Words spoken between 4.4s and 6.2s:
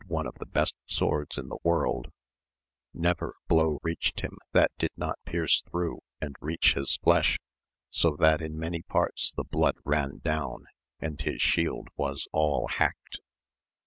that did not pierce through